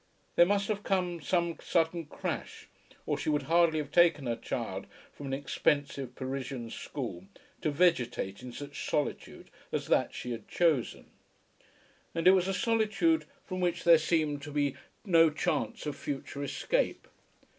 [0.35, 2.67] There must have come some sudden crash,
[3.05, 7.25] or she would hardly have taken her child from an expensive Parisian school
[7.61, 11.11] to vegetate in such solitude as that she had chosen.
[12.15, 14.75] And it was a solitude from which there seemed to be
[15.05, 17.07] no chance of future escape.